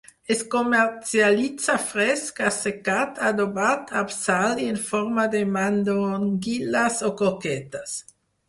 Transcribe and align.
Es 0.33 0.39
comercialitza 0.53 1.75
fresc, 1.89 2.41
assecat, 2.47 3.21
adobat 3.29 3.93
amb 4.01 4.15
sal 4.15 4.65
i 4.65 4.73
en 4.73 4.81
forma 4.89 5.29
de 5.37 5.45
mandonguilles 5.59 7.01
o 7.11 7.17
croquetes. 7.23 7.99